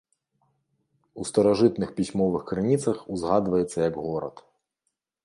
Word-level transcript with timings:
У 1.23 1.27
старажытных 1.31 1.89
пісьмовых 1.97 2.41
крыніцах 2.53 2.97
узгадваецца 3.17 3.77
як 3.89 3.95
горад. 4.07 4.35